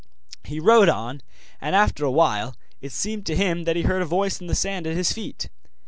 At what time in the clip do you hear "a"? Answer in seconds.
2.05-2.09, 4.01-4.05